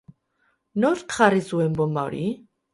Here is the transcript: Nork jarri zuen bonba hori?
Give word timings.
Nork 0.85 1.15
jarri 1.19 1.45
zuen 1.53 1.79
bonba 1.83 2.09
hori? 2.11 2.27